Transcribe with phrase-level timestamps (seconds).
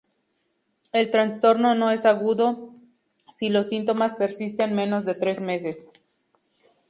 [0.93, 2.73] El trastorno es agudo
[3.31, 5.89] si los síntomas persisten menos de tres meses.